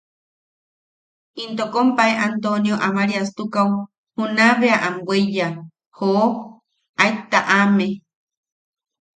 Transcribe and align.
Into 1.43 1.65
kompae 1.73 2.13
Antonio 2.27 2.75
Amariastukaʼu 2.87 3.75
juna 4.15 4.45
bea 4.59 4.77
am 4.87 4.95
weiya, 5.07 5.47
¡joo!, 5.97 6.27
aet 7.01 7.17
taʼame. 7.31 7.87